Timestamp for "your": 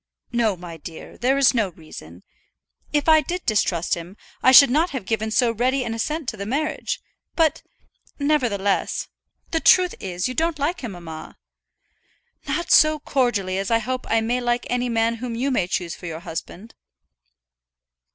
16.07-16.21